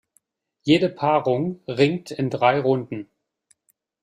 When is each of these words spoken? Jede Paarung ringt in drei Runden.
Jede 0.63 0.89
Paarung 0.89 1.61
ringt 1.67 2.09
in 2.09 2.31
drei 2.31 2.59
Runden. 2.59 3.07